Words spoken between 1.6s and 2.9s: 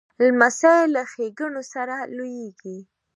سره لویېږي.